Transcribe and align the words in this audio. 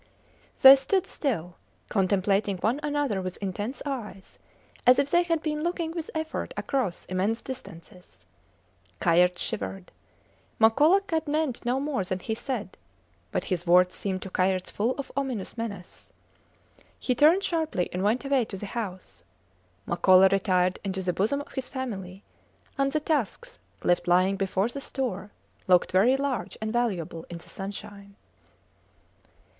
They 0.63 0.75
stood 0.77 1.05
still, 1.05 1.57
contemplating 1.87 2.57
one 2.57 2.79
another 2.81 3.21
with 3.21 3.37
intense 3.37 3.83
eyes, 3.85 4.39
as 4.87 4.97
if 4.97 5.11
they 5.11 5.21
had 5.21 5.43
been 5.43 5.61
looking 5.61 5.91
with 5.91 6.09
effort 6.15 6.55
across 6.57 7.05
immense 7.05 7.43
distances. 7.43 8.25
Kayerts 8.99 9.39
shivered. 9.39 9.91
Makola 10.59 11.01
had 11.11 11.27
meant 11.27 11.63
no 11.65 11.79
more 11.79 12.03
than 12.03 12.17
he 12.17 12.33
said, 12.33 12.79
but 13.31 13.45
his 13.53 13.67
words 13.67 13.93
seemed 13.93 14.23
to 14.23 14.31
Kayerts 14.31 14.71
full 14.71 14.95
of 14.97 15.11
ominous 15.15 15.55
menace! 15.55 16.11
He 16.97 17.13
turned 17.13 17.43
sharply 17.43 17.87
and 17.93 18.01
went 18.01 18.25
away 18.25 18.45
to 18.45 18.57
the 18.57 18.65
house. 18.73 19.21
Makola 19.85 20.31
retired 20.31 20.79
into 20.83 21.03
the 21.03 21.13
bosom 21.13 21.41
of 21.41 21.51
his 21.53 21.69
family; 21.69 22.23
and 22.75 22.91
the 22.91 22.99
tusks, 23.01 23.59
left 23.83 24.07
lying 24.07 24.35
before 24.35 24.67
the 24.67 24.81
store, 24.81 25.29
looked 25.67 25.91
very 25.91 26.17
large 26.17 26.57
and 26.59 26.73
valuable 26.73 27.23
in 27.29 27.37
the 27.37 27.49
sunshine. 27.49 28.15